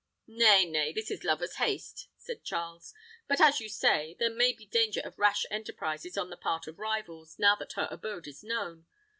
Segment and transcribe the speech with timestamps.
[0.25, 2.91] "Nay, nay, this is lovers' haste," said Charles.
[3.27, 6.79] "But, as you say, there may be danger of rash enterprises on the part of
[6.79, 8.87] rivals, now that her abode is known.